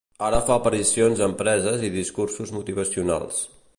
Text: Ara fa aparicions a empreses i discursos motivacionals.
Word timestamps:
Ara 0.27 0.37
fa 0.45 0.53
aparicions 0.55 1.21
a 1.21 1.27
empreses 1.31 1.85
i 1.91 1.93
discursos 1.99 2.55
motivacionals. 2.59 3.45